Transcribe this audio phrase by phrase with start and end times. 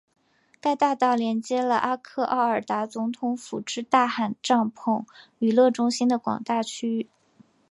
[0.59, 5.05] 该大道连接了阿克奥尔达总统府至大汗帐篷
[5.37, 7.07] 娱乐中心的广大区域。